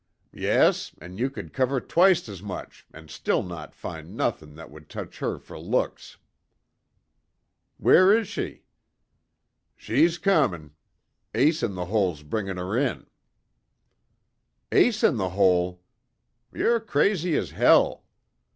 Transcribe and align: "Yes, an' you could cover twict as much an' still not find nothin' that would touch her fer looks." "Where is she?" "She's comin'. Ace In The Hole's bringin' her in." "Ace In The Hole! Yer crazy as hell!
"Yes, 0.33 0.95
an' 0.99 1.19
you 1.19 1.29
could 1.29 1.53
cover 1.53 1.79
twict 1.79 2.27
as 2.27 2.41
much 2.41 2.87
an' 2.91 3.07
still 3.09 3.43
not 3.43 3.75
find 3.75 4.17
nothin' 4.17 4.55
that 4.55 4.71
would 4.71 4.89
touch 4.89 5.19
her 5.19 5.37
fer 5.37 5.59
looks." 5.59 6.17
"Where 7.77 8.11
is 8.17 8.27
she?" 8.27 8.63
"She's 9.75 10.17
comin'. 10.17 10.71
Ace 11.35 11.61
In 11.61 11.75
The 11.75 11.85
Hole's 11.85 12.23
bringin' 12.23 12.57
her 12.57 12.75
in." 12.75 13.05
"Ace 14.71 15.03
In 15.03 15.17
The 15.17 15.29
Hole! 15.37 15.83
Yer 16.51 16.79
crazy 16.79 17.35
as 17.37 17.51
hell! 17.51 18.03